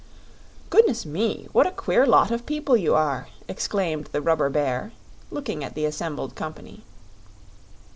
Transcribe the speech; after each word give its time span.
"Goodness 0.71 1.05
me! 1.05 1.47
what 1.51 1.67
a 1.67 1.71
queer 1.71 2.07
lot 2.07 2.31
of 2.31 2.47
people 2.47 2.75
you 2.75 2.95
are," 2.95 3.27
exclaimed 3.47 4.05
the 4.11 4.19
rubber 4.19 4.49
bear, 4.49 4.93
looking 5.29 5.63
at 5.63 5.75
the 5.75 5.85
assembled 5.85 6.33
company. 6.33 6.81